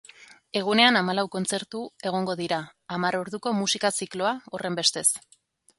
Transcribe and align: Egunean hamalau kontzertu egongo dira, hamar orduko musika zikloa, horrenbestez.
Egunean 0.61 0.95
hamalau 1.01 1.25
kontzertu 1.35 1.81
egongo 2.13 2.37
dira, 2.41 2.61
hamar 2.97 3.19
orduko 3.21 3.55
musika 3.63 3.95
zikloa, 4.01 4.35
horrenbestez. 4.55 5.07